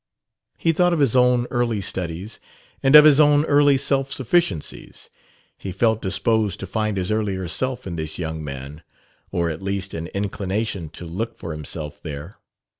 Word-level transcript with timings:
He 0.57 0.73
thought 0.73 0.93
of 0.93 0.99
his 0.99 1.15
own 1.15 1.45
early 1.51 1.79
studies 1.79 2.39
and 2.81 2.95
of 2.95 3.05
his 3.05 3.19
own 3.19 3.45
early 3.45 3.77
self 3.77 4.11
sufficiencies. 4.11 5.11
He 5.59 5.71
felt 5.71 6.01
disposed 6.01 6.59
to 6.61 6.65
find 6.65 6.97
his 6.97 7.11
earlier 7.11 7.47
self 7.47 7.85
in 7.85 7.97
this 7.97 8.17
young 8.17 8.43
man 8.43 8.81
or 9.31 9.51
at 9.51 9.61
least 9.61 9.93
an 9.93 10.07
inclination 10.07 10.89
to 10.89 11.05
look 11.05 11.37
for 11.37 11.51
himself 11.51 12.01
there. 12.01 12.39